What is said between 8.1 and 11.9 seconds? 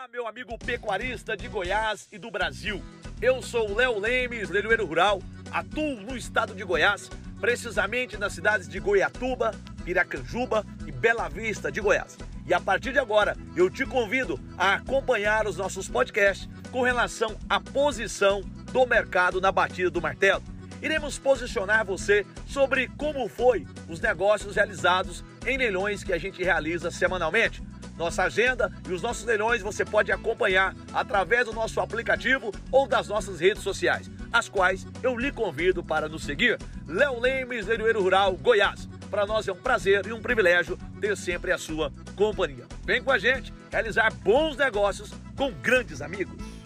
nas cidades de Goiatuba, Piracanjuba e Bela Vista de